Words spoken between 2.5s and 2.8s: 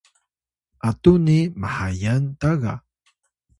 ga